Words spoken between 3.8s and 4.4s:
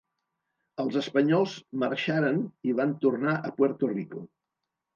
Rico.